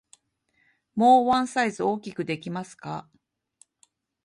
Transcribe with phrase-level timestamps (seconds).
[0.95, 3.07] もうワンサイズ大きくできますか？